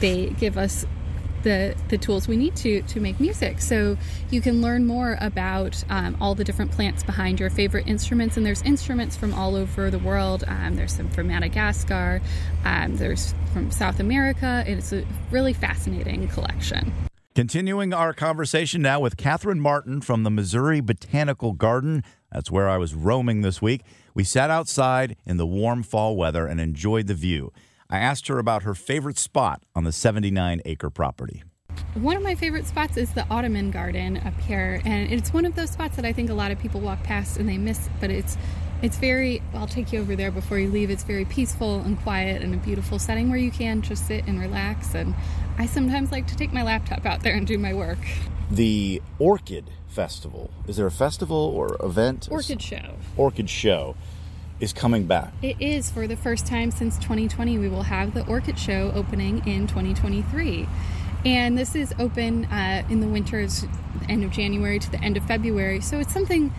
They 0.00 0.30
give 0.30 0.58
us 0.58 0.84
the, 1.42 1.76
the 1.88 1.98
tools 1.98 2.28
we 2.28 2.36
need 2.36 2.56
to 2.56 2.82
to 2.82 3.00
make 3.00 3.20
music. 3.20 3.60
So 3.60 3.96
you 4.30 4.40
can 4.40 4.62
learn 4.62 4.86
more 4.86 5.16
about 5.20 5.82
um, 5.88 6.16
all 6.20 6.34
the 6.34 6.44
different 6.44 6.72
plants 6.72 7.02
behind 7.02 7.40
your 7.40 7.50
favorite 7.50 7.86
instruments. 7.86 8.36
And 8.36 8.44
there's 8.44 8.62
instruments 8.62 9.16
from 9.16 9.34
all 9.34 9.54
over 9.54 9.90
the 9.90 9.98
world. 9.98 10.44
Um, 10.46 10.76
there's 10.76 10.94
some 10.94 11.08
from 11.10 11.28
Madagascar. 11.28 12.20
Um, 12.64 12.96
there's 12.96 13.34
from 13.52 13.70
South 13.70 14.00
America. 14.00 14.64
It's 14.66 14.92
a 14.92 15.04
really 15.30 15.52
fascinating 15.52 16.28
collection. 16.28 16.92
Continuing 17.34 17.92
our 17.92 18.14
conversation 18.14 18.80
now 18.80 18.98
with 18.98 19.18
Catherine 19.18 19.60
Martin 19.60 20.00
from 20.00 20.22
the 20.22 20.30
Missouri 20.30 20.80
Botanical 20.80 21.52
Garden. 21.52 22.02
That's 22.32 22.50
where 22.50 22.66
I 22.66 22.78
was 22.78 22.94
roaming 22.94 23.42
this 23.42 23.60
week. 23.60 23.82
We 24.14 24.24
sat 24.24 24.48
outside 24.48 25.16
in 25.26 25.36
the 25.36 25.46
warm 25.46 25.82
fall 25.82 26.16
weather 26.16 26.46
and 26.46 26.60
enjoyed 26.60 27.08
the 27.08 27.14
view. 27.14 27.52
I 27.88 27.98
asked 27.98 28.26
her 28.28 28.38
about 28.38 28.64
her 28.64 28.74
favorite 28.74 29.18
spot 29.18 29.62
on 29.74 29.84
the 29.84 29.92
79 29.92 30.60
acre 30.64 30.90
property. 30.90 31.44
One 31.94 32.16
of 32.16 32.22
my 32.22 32.34
favorite 32.34 32.66
spots 32.66 32.96
is 32.96 33.12
the 33.12 33.26
Ottoman 33.30 33.70
Garden 33.70 34.16
up 34.18 34.38
here, 34.40 34.80
and 34.84 35.12
it's 35.12 35.32
one 35.32 35.44
of 35.44 35.54
those 35.54 35.70
spots 35.70 35.96
that 35.96 36.04
I 36.04 36.12
think 36.12 36.30
a 36.30 36.34
lot 36.34 36.50
of 36.50 36.58
people 36.58 36.80
walk 36.80 37.02
past 37.02 37.36
and 37.36 37.48
they 37.48 37.58
miss, 37.58 37.88
but 38.00 38.10
it's 38.10 38.36
It's 38.82 38.98
very, 38.98 39.40
I'll 39.54 39.66
take 39.66 39.90
you 39.92 40.00
over 40.00 40.14
there 40.16 40.30
before 40.30 40.58
you 40.58 40.70
leave. 40.70 40.90
It's 40.90 41.02
very 41.02 41.24
peaceful 41.24 41.80
and 41.80 41.98
quiet 42.02 42.42
and 42.42 42.52
a 42.52 42.58
beautiful 42.58 42.98
setting 42.98 43.30
where 43.30 43.38
you 43.38 43.50
can 43.50 43.80
just 43.80 44.06
sit 44.06 44.26
and 44.26 44.38
relax. 44.38 44.94
And 44.94 45.14
I 45.56 45.64
sometimes 45.64 46.12
like 46.12 46.26
to 46.26 46.36
take 46.36 46.52
my 46.52 46.62
laptop 46.62 47.06
out 47.06 47.22
there 47.22 47.34
and 47.34 47.46
do 47.46 47.56
my 47.56 47.72
work. 47.72 47.98
The 48.50 49.00
Orchid 49.18 49.70
Festival. 49.88 50.50
Is 50.68 50.76
there 50.76 50.86
a 50.86 50.90
festival 50.90 51.38
or 51.38 51.78
event? 51.82 52.28
Orchid 52.30 52.60
Show. 52.60 52.96
Orchid 53.16 53.48
Show 53.48 53.96
is 54.60 54.72
coming 54.72 55.06
back. 55.06 55.32
It 55.42 55.60
is 55.60 55.90
for 55.90 56.06
the 56.06 56.16
first 56.16 56.46
time 56.46 56.70
since 56.70 56.96
2020. 56.98 57.58
We 57.58 57.68
will 57.68 57.82
have 57.82 58.14
the 58.14 58.26
Orchid 58.26 58.58
Show 58.58 58.92
opening 58.94 59.46
in 59.46 59.66
2023. 59.66 60.68
And 61.24 61.58
this 61.58 61.74
is 61.74 61.92
open 61.98 62.44
uh, 62.46 62.84
in 62.88 63.00
the 63.00 63.08
winters, 63.08 63.66
end 64.08 64.22
of 64.24 64.30
January 64.30 64.78
to 64.78 64.90
the 64.90 65.02
end 65.02 65.16
of 65.16 65.24
February. 65.26 65.80
So 65.80 65.98
it's 65.98 66.12
something 66.12 66.52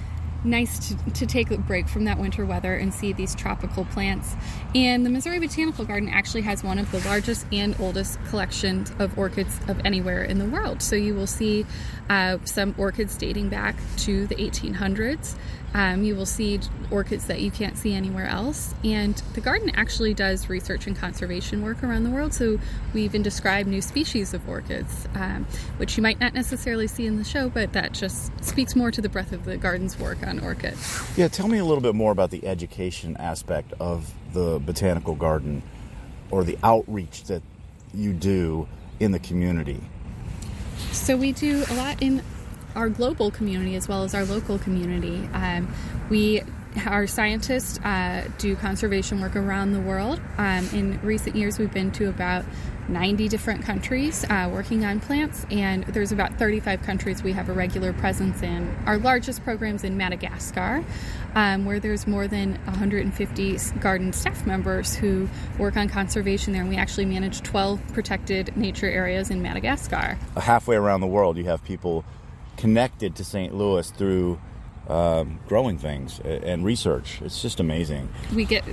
nice 0.44 0.90
to, 0.90 1.12
to 1.12 1.26
take 1.26 1.52
a 1.52 1.58
break 1.58 1.88
from 1.88 2.06
that 2.06 2.18
winter 2.20 2.46
weather 2.46 2.76
and 2.76 2.94
see 2.94 3.14
these 3.14 3.36
tropical 3.36 3.86
plants. 3.86 4.36
And 4.76 5.06
the 5.06 5.10
Missouri 5.10 5.40
Botanical 5.40 5.86
Garden 5.86 6.10
actually 6.10 6.42
has 6.42 6.64
one 6.64 6.80
of 6.80 6.92
the 6.92 7.00
largest 7.00 7.46
and 7.52 7.80
oldest 7.80 8.24
collections 8.26 8.92
of 9.00 9.18
orchids 9.18 9.60
of 9.68 9.80
anywhere 9.86 10.24
in 10.24 10.38
the 10.38 10.46
world. 10.46 10.82
So 10.82 10.96
you 10.96 11.16
will 11.16 11.28
see 11.28 11.66
uh, 12.10 12.38
some 12.46 12.76
orchids 12.78 13.18
dating 13.18 13.50
back 13.50 13.76
to 13.98 14.28
the 14.28 14.36
1800s. 14.36 15.36
Um, 15.74 16.04
you 16.04 16.16
will 16.16 16.26
see 16.26 16.60
orchids 16.90 17.28
that 17.28 17.42
you 17.42 17.52
can't 17.52 17.78
see 17.78 17.94
anywhere 17.94 18.26
else. 18.26 18.74
And 18.84 19.16
the 19.34 19.42
garden 19.42 19.70
actually 19.76 20.14
does 20.14 20.50
research 20.50 20.88
and 20.88 20.96
conservation 20.96 21.62
work 21.62 21.84
around 21.84 22.04
the 22.04 22.10
world. 22.10 22.34
So 22.34 22.60
we 22.94 23.04
even 23.04 23.22
describe 23.22 23.68
new 23.68 23.82
species 23.82 24.34
of 24.34 24.48
orchids, 24.48 25.08
um, 25.14 25.46
which 25.78 25.98
you 25.98 26.04
might 26.04 26.20
not 26.20 26.34
necessarily 26.34 26.88
see 26.88 27.06
in 27.06 27.18
the 27.18 27.24
show, 27.24 27.50
but 27.50 27.74
that 27.74 27.94
just 27.94 28.32
speaks 28.44 28.76
more 28.76 28.92
to 28.92 29.02
the 29.02 29.10
breadth 29.10 29.34
of 29.34 29.46
the 29.46 29.58
garden's 29.58 30.00
work 30.00 30.26
on 30.26 30.40
orchids. 30.40 31.04
Yeah, 31.16 31.28
tell 31.28 31.48
me 31.48 31.58
a 31.58 31.66
little 31.66 31.82
bit 31.82 31.96
more 31.96 32.12
about 32.12 32.32
the 32.32 32.48
education 32.48 33.16
aspect 33.18 33.74
of 33.80 34.12
the 34.34 34.60
botanical 34.60 35.16
garden 35.16 35.62
or 36.32 36.44
the 36.44 36.58
outreach 36.64 37.26
that 37.26 37.44
you 37.94 38.14
do 38.14 38.68
in 39.00 39.12
the 39.12 39.20
community. 39.20 39.82
So 40.92 41.18
we 41.18 41.32
do 41.32 41.64
a 41.70 41.74
lot 41.76 42.02
in 42.02 42.22
our 42.78 42.90
global 42.90 43.32
community 43.32 43.76
as 43.76 43.88
well 43.88 44.04
as 44.04 44.14
our 44.14 44.24
local 44.24 44.60
community. 44.60 45.28
Um, 45.34 45.74
we 46.10 46.44
our 46.86 47.08
scientists 47.08 47.80
uh, 47.80 48.30
do 48.38 48.56
conservation 48.56 49.20
work 49.20 49.36
around 49.36 49.72
the 49.72 49.80
world. 49.80 50.22
Um, 50.38 50.70
in 50.74 51.02
recent 51.02 51.36
years, 51.36 51.58
we've 51.58 51.74
been 51.74 51.92
to 51.94 52.08
about 52.08 52.46
90 52.88 53.28
different 53.28 53.64
countries 53.64 54.24
uh, 54.30 54.50
working 54.52 54.86
on 54.86 55.00
plants, 55.00 55.46
and 55.50 55.84
there's 55.86 56.12
about 56.12 56.38
35 56.38 56.84
countries 56.84 57.24
we 57.24 57.34
have 57.34 57.50
a 57.50 57.54
regular 57.54 57.94
presence 57.94 58.42
in. 58.44 58.76
Our 58.86 58.98
largest 58.98 59.44
program's 59.44 59.84
in 59.84 59.98
Madagascar, 59.98 60.86
um, 61.36 61.66
where 61.66 61.80
there's 61.80 62.06
more 62.06 62.28
than 62.28 62.56
150 62.66 63.58
garden 63.80 64.14
staff 64.14 64.46
members 64.46 64.96
who 64.96 65.28
work 65.58 65.76
on 65.76 65.90
conservation 65.90 66.54
there, 66.54 66.62
and 66.62 66.70
we 66.70 66.78
actually 66.78 67.06
manage 67.06 67.42
12 67.42 67.82
protected 67.94 68.56
nature 68.56 68.90
areas 68.90 69.32
in 69.32 69.42
Madagascar. 69.42 70.18
Halfway 70.38 70.76
around 70.76 71.02
the 71.02 71.08
world, 71.08 71.38
you 71.38 71.46
have 71.46 71.64
people 71.64 72.06
connected 72.58 73.16
to 73.16 73.24
St. 73.24 73.54
Louis 73.56 73.90
through 73.92 74.40
um, 74.88 75.40
growing 75.48 75.78
things 75.78 76.20
and 76.20 76.66
research. 76.66 77.22
It's 77.22 77.42
just 77.42 77.60
amazing. 77.60 78.10
We 78.34 78.46
get 78.46 78.64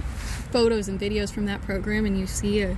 photos 0.51 0.89
and 0.89 0.99
videos 0.99 1.33
from 1.33 1.47
that 1.47 1.63
program, 1.63 2.07
and 2.07 2.19
you 2.19 2.27
see 2.27 2.63
a 2.63 2.77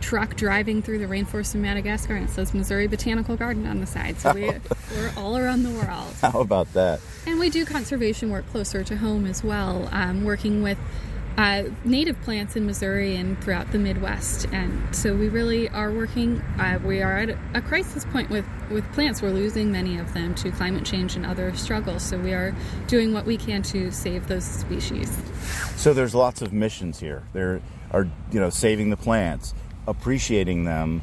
truck 0.00 0.36
driving 0.36 0.82
through 0.82 0.98
the 0.98 1.06
rainforest 1.06 1.54
of 1.54 1.60
Madagascar, 1.62 2.14
and 2.14 2.28
it 2.28 2.32
says 2.32 2.52
Missouri 2.52 2.86
Botanical 2.86 3.36
Garden 3.36 3.66
on 3.66 3.80
the 3.80 3.86
side. 3.86 4.18
So 4.18 4.34
we, 4.34 4.50
we're 4.96 5.12
all 5.16 5.38
around 5.38 5.62
the 5.62 5.70
world. 5.70 6.14
How 6.20 6.40
about 6.40 6.72
that? 6.74 7.00
And 7.26 7.38
we 7.38 7.48
do 7.48 7.64
conservation 7.64 8.30
work 8.30 8.46
closer 8.50 8.84
to 8.84 8.96
home 8.96 9.24
as 9.24 9.42
well, 9.42 9.88
um, 9.92 10.24
working 10.24 10.62
with 10.62 10.78
uh, 11.36 11.64
native 11.84 12.20
plants 12.22 12.54
in 12.54 12.64
Missouri 12.64 13.16
and 13.16 13.42
throughout 13.42 13.72
the 13.72 13.78
Midwest. 13.78 14.46
And 14.52 14.94
so 14.94 15.16
we 15.16 15.28
really 15.28 15.68
are 15.68 15.92
working, 15.92 16.40
uh, 16.58 16.78
we 16.84 17.02
are 17.02 17.18
at 17.18 17.36
a 17.54 17.60
crisis 17.60 18.04
point 18.04 18.30
with, 18.30 18.44
with 18.70 18.84
plants. 18.92 19.20
We're 19.20 19.30
losing 19.30 19.72
many 19.72 19.98
of 19.98 20.14
them 20.14 20.34
to 20.36 20.50
climate 20.52 20.84
change 20.84 21.16
and 21.16 21.26
other 21.26 21.54
struggles. 21.56 22.02
So 22.02 22.18
we 22.18 22.32
are 22.32 22.54
doing 22.86 23.12
what 23.12 23.26
we 23.26 23.36
can 23.36 23.62
to 23.64 23.90
save 23.90 24.28
those 24.28 24.44
species. 24.44 25.10
So 25.76 25.92
there's 25.92 26.14
lots 26.14 26.40
of 26.40 26.52
missions 26.52 27.00
here. 27.00 27.24
There 27.32 27.60
are, 27.90 28.08
you 28.30 28.40
know, 28.40 28.50
saving 28.50 28.90
the 28.90 28.96
plants, 28.96 29.54
appreciating 29.88 30.64
them, 30.64 31.02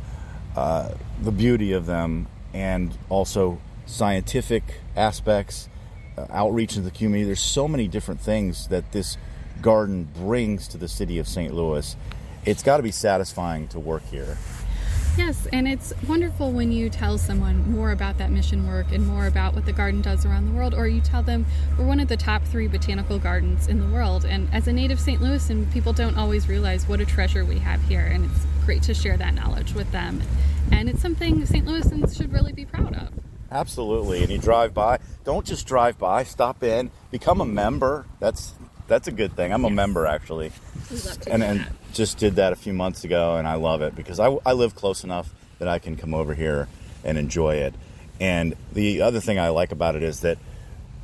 uh, 0.56 0.94
the 1.22 1.32
beauty 1.32 1.74
of 1.74 1.86
them, 1.86 2.28
and 2.54 2.98
also 3.10 3.60
scientific 3.86 4.64
aspects, 4.96 5.68
uh, 6.18 6.26
outreach 6.30 6.78
into 6.78 6.90
the 6.90 6.96
community. 6.96 7.26
There's 7.26 7.42
so 7.42 7.68
many 7.68 7.88
different 7.88 8.22
things 8.22 8.68
that 8.68 8.92
this 8.94 9.18
garden 9.62 10.10
brings 10.16 10.68
to 10.70 10.78
the 10.78 10.88
city 10.88 11.20
of 11.20 11.28
St. 11.28 11.54
Louis, 11.54 11.96
it's 12.46 12.64
got 12.64 12.78
to 12.78 12.84
be 12.84 12.92
satisfying 12.92 13.68
to 13.70 13.80
work 13.80 14.04
here. 14.10 14.38
Yes, 15.18 15.46
and 15.52 15.68
it's 15.68 15.94
wonderful 16.08 16.54
when 16.54 16.72
you 16.72 16.90
tell 16.90 17.18
someone 17.18 17.70
more 17.70 17.92
about 17.92 18.18
that 18.18 18.32
mission 18.32 18.66
work 18.66 18.94
and 18.94 19.06
more 19.06 19.28
about 19.28 19.54
what 19.54 19.66
the 19.66 19.74
garden 19.74 20.02
does 20.02 20.26
around 20.26 20.46
the 20.46 20.54
world, 20.54 20.74
or 20.74 20.88
you 20.88 21.02
tell 21.02 21.22
them 21.22 21.46
we're 21.78 21.86
one 21.86 22.00
of 22.00 22.08
the 22.08 22.16
top 22.16 22.44
three 22.46 22.68
botanical 22.68 23.20
gardens 23.20 23.68
in 23.68 23.80
the 23.80 23.94
world. 23.94 24.24
And 24.24 24.48
as 24.54 24.70
a 24.70 24.74
native 24.74 25.02
St. 25.02 25.22
Louisan, 25.22 25.72
people 25.74 25.92
don't 25.92 26.18
always 26.18 26.48
realize 26.48 26.88
what 26.88 27.02
a 27.02 27.06
treasure 27.06 27.44
we 27.44 27.60
have 27.60 27.82
here, 27.84 28.06
and 28.06 28.24
it's 28.24 28.46
great 28.66 28.84
to 28.84 28.94
share 28.94 29.18
that 29.18 29.34
knowledge 29.34 29.74
with 29.74 29.92
them. 29.92 30.22
And 30.72 30.90
it's 30.90 31.02
something 31.02 31.46
St. 31.46 31.66
Louisans 31.66 32.16
should 32.16 32.32
really 32.32 32.54
be 32.54 32.66
proud 32.66 32.96
of. 32.96 33.10
Absolutely. 33.52 34.24
And 34.24 34.32
you 34.32 34.38
drive 34.38 34.74
by, 34.74 35.00
don't 35.26 35.46
just 35.46 35.68
drive 35.68 35.98
by, 35.98 36.24
stop 36.24 36.64
in, 36.64 36.90
become 37.12 37.42
a 37.42 37.46
member. 37.46 38.06
That's 38.22 38.54
that's 38.92 39.08
a 39.08 39.12
good 39.12 39.34
thing. 39.38 39.54
I'm 39.54 39.64
yes. 39.64 39.72
a 39.72 39.74
member 39.74 40.06
actually, 40.06 40.52
and 41.28 41.42
and 41.42 41.66
just 41.94 42.18
did 42.18 42.36
that 42.36 42.52
a 42.52 42.58
few 42.58 42.74
months 42.74 43.06
ago, 43.06 43.38
and 43.38 43.48
I 43.48 43.56
love 43.56 43.82
it 43.82 43.96
because 43.96 44.20
I, 44.20 44.28
I 44.46 44.52
live 44.52 44.76
close 44.76 45.04
enough 45.04 45.34
that 45.60 45.70
I 45.70 45.80
can 45.80 45.96
come 45.96 46.14
over 46.14 46.34
here 46.34 46.68
and 47.04 47.18
enjoy 47.18 47.56
it. 47.56 47.74
And 48.20 48.54
the 48.74 49.02
other 49.02 49.22
thing 49.22 49.40
I 49.40 49.50
like 49.50 49.72
about 49.72 49.96
it 49.96 50.04
is 50.04 50.20
that 50.22 50.38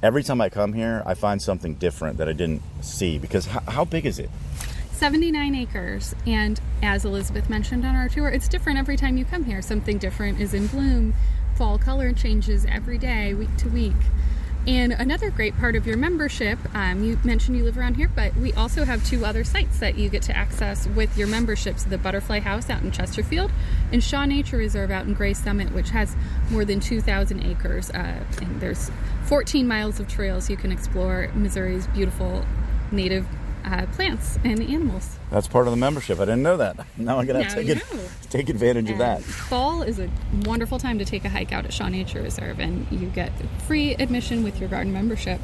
every 0.04 0.22
time 0.22 0.42
I 0.42 0.50
come 0.50 0.74
here, 0.74 1.02
I 1.06 1.14
find 1.14 1.42
something 1.42 1.76
different 1.76 2.18
that 2.18 2.28
I 2.28 2.34
didn't 2.34 2.62
see. 2.82 3.18
Because 3.18 3.46
how, 3.46 3.62
how 3.62 3.86
big 3.86 4.06
is 4.06 4.20
it? 4.20 4.30
79 4.92 5.56
acres, 5.56 6.14
and 6.26 6.60
as 6.84 7.06
Elizabeth 7.06 7.50
mentioned 7.50 7.86
on 7.86 7.96
our 7.96 8.10
tour, 8.10 8.28
it's 8.28 8.50
different 8.50 8.80
every 8.80 8.98
time 8.98 9.16
you 9.16 9.24
come 9.24 9.46
here. 9.46 9.62
Something 9.62 9.98
different 9.98 10.42
is 10.42 10.54
in 10.54 10.68
bloom. 10.68 11.14
Fall 11.56 11.78
color 11.78 12.12
changes 12.12 12.66
every 12.66 12.98
day, 12.98 13.34
week 13.34 13.56
to 13.58 13.70
week. 13.70 13.96
And 14.68 14.92
another 14.92 15.32
great 15.32 15.58
part 15.58 15.78
of 15.78 15.88
your 15.88 15.96
membership, 15.96 16.60
um, 16.76 17.02
you 17.02 17.18
mentioned 17.24 17.56
you 17.56 17.64
live 17.64 17.78
around 17.78 17.96
here, 17.96 18.12
but 18.14 18.36
we 18.36 18.52
also 18.52 18.84
have 18.84 19.02
two 19.08 19.24
other 19.24 19.46
sites 19.46 19.80
that 19.80 19.98
you 19.98 20.10
get 20.10 20.24
to 20.24 20.36
access 20.36 20.88
with 20.88 21.18
your 21.18 21.28
memberships 21.28 21.86
the 21.86 21.98
Butterfly 21.98 22.42
House 22.42 22.70
out 22.70 22.84
in 22.84 22.92
Chesterfield 22.92 23.50
and 23.94 24.04
Shaw 24.04 24.26
Nature 24.26 24.58
Reserve 24.58 24.92
out 24.92 25.06
in 25.06 25.14
Gray 25.14 25.34
Summit, 25.34 25.72
which 25.72 25.92
has 25.92 26.18
more 26.52 26.66
than 26.66 26.82
2,000 26.82 27.46
acres. 27.46 27.90
Uh, 27.92 28.22
and 28.42 28.60
there's 28.60 28.92
14 29.28 29.66
miles 29.66 30.02
of 30.02 30.10
trails 30.10 30.50
you 30.50 30.58
can 30.58 30.74
explore 30.74 31.32
Missouri's 31.34 31.88
beautiful 31.88 32.46
native 32.92 33.26
uh, 33.68 33.86
plants 33.88 34.40
and 34.44 34.62
animals. 34.62 35.18
That's 35.30 35.48
part 35.48 35.68
of 35.68 35.72
the 35.72 35.78
membership. 35.78 36.20
I 36.20 36.26
didn't 36.26 36.44
know 36.44 36.58
that. 36.58 36.78
Now 36.98 37.20
I'm 37.20 37.28
gonna 37.28 37.48
to 37.48 37.56
take, 37.56 37.68
it, 37.70 37.84
take 38.30 38.50
advantage 38.50 38.90
and 38.90 38.94
of 38.94 38.98
that. 39.00 39.22
Fall 39.22 39.82
is 39.82 40.00
a 40.00 40.10
wonderful 40.46 40.80
time 40.80 40.98
to 41.00 41.06
take 41.06 41.26
a 41.26 41.30
hike 41.30 41.52
out 41.52 41.64
at 41.66 41.72
Shaw 41.72 41.90
Nature 41.90 42.22
Reserve, 42.22 42.60
and 42.60 42.88
you 42.92 43.08
get 43.08 43.32
free 43.68 43.94
admission 43.96 44.44
with 44.44 44.60
your 44.60 44.68
garden 44.68 44.92
membership. 44.92 45.40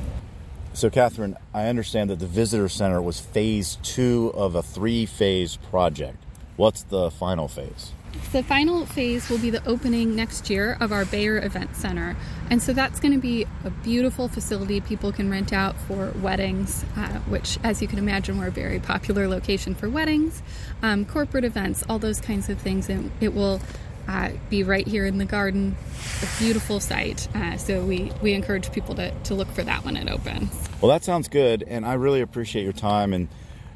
So, 0.74 0.90
Catherine, 0.90 1.38
I 1.54 1.68
understand 1.68 2.10
that 2.10 2.20
the 2.20 2.26
visitor 2.26 2.68
center 2.68 3.02
was 3.02 3.20
phase 3.20 3.78
two 3.84 4.32
of 4.36 4.56
a 4.56 4.64
three-phase 4.64 5.58
project. 5.58 6.18
What's 6.56 6.82
the 6.84 7.12
final 7.12 7.48
phase? 7.48 7.92
The 8.32 8.42
final 8.42 8.86
phase 8.88 9.30
will 9.30 9.38
be 9.38 9.52
the 9.52 9.64
opening 9.68 10.16
next 10.16 10.50
year 10.50 10.76
of 10.80 10.92
our 10.92 11.06
Bayer 11.06 11.38
Event 11.38 11.76
Center. 11.76 12.16
And 12.50 12.62
so 12.62 12.74
that's 12.74 13.00
going 13.00 13.14
to 13.14 13.20
be 13.20 13.46
a 13.64 13.70
beautiful 13.70 14.28
facility 14.28 14.82
people 14.82 15.12
can 15.12 15.30
rent 15.30 15.54
out 15.54 15.76
for 15.88 16.12
weddings, 16.22 16.84
uh, 16.96 17.20
which, 17.30 17.60
as 17.64 17.82
you 17.82 17.88
can 17.88 18.00
imagine, 18.00 18.40
we're 18.40 18.48
a 18.48 18.52
very 18.52 18.80
popular 18.80 19.28
location 19.28 19.76
for 19.76 19.88
weddings, 19.90 20.42
um, 20.82 21.06
corporate 21.06 21.46
events, 21.46 21.84
all 21.88 22.00
those 22.00 22.20
kinds 22.20 22.50
of 22.50 22.58
things. 22.60 22.90
And 22.90 23.12
it 23.22 23.36
will 23.36 23.62
uh, 24.08 24.32
be 24.50 24.64
right 24.64 24.88
here 24.88 25.06
in 25.06 25.18
the 25.18 25.26
garden, 25.26 25.76
a 26.22 26.40
beautiful 26.40 26.80
site. 26.80 27.28
Uh, 27.36 27.58
so 27.58 27.84
we, 27.84 28.12
we 28.22 28.34
encourage 28.34 28.72
people 28.72 28.96
to, 28.96 29.12
to 29.26 29.36
look 29.36 29.48
for 29.50 29.64
that 29.64 29.86
when 29.86 29.96
it 29.96 30.10
opens. 30.10 30.52
Well, 30.82 30.92
that 30.92 31.04
sounds 31.04 31.28
good. 31.28 31.64
And 31.68 31.86
I 31.86 31.94
really 31.94 32.22
appreciate 32.22 32.64
your 32.64 32.74
time. 32.74 33.14
And, 33.14 33.28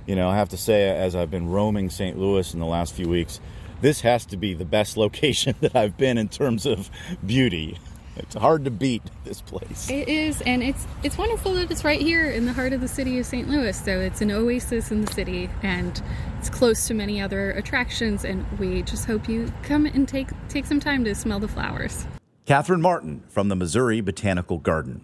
you 0.06 0.16
know, 0.16 0.30
I 0.30 0.36
have 0.36 0.50
to 0.50 0.58
say, 0.58 0.90
as 0.90 1.16
I've 1.16 1.32
been 1.32 1.50
roaming 1.50 1.90
St. 1.90 2.18
Louis 2.18 2.54
in 2.54 2.60
the 2.60 2.66
last 2.66 2.94
few 2.94 3.08
weeks, 3.08 3.40
this 3.82 4.02
has 4.02 4.26
to 4.28 4.38
be 4.38 4.54
the 4.54 4.66
best 4.66 4.98
location 4.98 5.56
that 5.62 5.76
I've 5.76 5.98
been 5.98 6.18
in 6.18 6.30
terms 6.30 6.66
of 6.66 6.90
beauty. 7.26 7.78
It's 8.16 8.34
hard 8.34 8.66
to 8.66 8.72
beat 8.72 9.04
this 9.24 9.42
place. 9.42 9.90
It 9.92 10.08
is, 10.08 10.42
and 10.42 10.64
it's 10.64 10.88
it's 11.04 11.18
wonderful 11.20 11.54
that 11.54 11.70
it's 11.70 11.84
right 11.84 12.02
here 12.02 12.32
in 12.32 12.46
the 12.46 12.54
heart 12.54 12.74
of 12.74 12.82
the 12.82 12.88
city 12.88 13.20
of 13.20 13.28
St. 13.28 13.48
Louis. 13.48 13.80
So 13.80 14.00
it's 14.00 14.22
an 14.22 14.32
oasis 14.32 14.90
in 14.92 15.06
the 15.06 15.14
city, 15.14 15.50
and 15.62 16.02
it's 16.40 16.50
close 16.50 16.88
to 16.88 16.96
many 16.96 17.22
other 17.22 17.52
attractions. 17.52 18.26
And 18.26 18.44
we 18.58 18.82
just 18.82 19.06
hope 19.06 19.30
you 19.30 19.52
come 19.62 19.86
and 19.86 20.08
take 20.08 20.30
take 20.50 20.66
some 20.66 20.80
time 20.80 21.04
to 21.04 21.14
smell 21.14 21.40
the 21.40 21.48
flowers. 21.48 22.08
Catherine 22.48 22.82
Martin 22.82 23.24
from 23.28 23.50
the 23.50 23.56
Missouri 23.56 24.02
Botanical 24.02 24.58
Garden. 24.58 25.02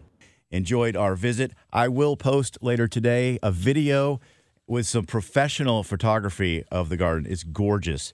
enjoyed 0.50 0.96
our 0.96 1.15
visit. 1.15 1.51
I 1.72 1.89
will 1.89 2.15
post 2.15 2.58
later 2.62 2.88
today 2.88 3.38
a 3.44 3.51
video 3.51 4.22
with 4.65 4.88
some 4.88 5.06
professional 5.06 5.84
photography 5.84 6.63
of 6.72 6.89
the 6.89 6.98
garden. 6.98 7.27
It's 7.30 7.44
gorgeous. 7.44 8.13